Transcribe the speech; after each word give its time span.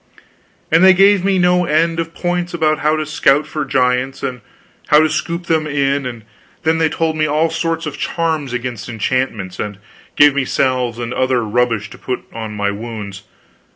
And 0.71 0.83
they 0.83 0.95
gave 0.95 1.23
me 1.23 1.37
no 1.37 1.65
end 1.65 1.99
of 1.99 2.15
points 2.15 2.55
about 2.55 2.79
how 2.79 2.95
to 2.95 3.05
scout 3.05 3.45
for 3.45 3.63
giants, 3.63 4.23
and 4.23 4.41
how 4.87 4.99
to 5.01 5.07
scoop 5.11 5.45
them 5.45 5.67
in; 5.67 6.07
and 6.07 6.25
they 6.81 6.89
told 6.89 7.15
me 7.15 7.27
all 7.27 7.51
sorts 7.51 7.85
of 7.85 7.99
charms 7.99 8.51
against 8.51 8.89
enchantments, 8.89 9.59
and 9.59 9.77
gave 10.15 10.33
me 10.33 10.43
salves 10.43 10.97
and 10.97 11.13
other 11.13 11.43
rubbish 11.45 11.91
to 11.91 11.99
put 11.99 12.21
on 12.33 12.55
my 12.55 12.71
wounds. 12.71 13.21